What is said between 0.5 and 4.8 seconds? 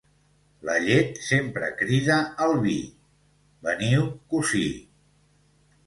La llet sempre crida al vi: veniu, cosí.